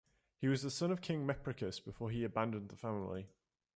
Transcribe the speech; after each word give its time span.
He 0.39 0.47
was 0.47 0.63
the 0.63 0.71
son 0.71 0.91
of 0.91 0.99
King 0.99 1.27
Mempricius 1.27 1.79
before 1.79 2.09
he 2.09 2.23
abandoned 2.23 2.69
the 2.69 2.75
family. 2.75 3.29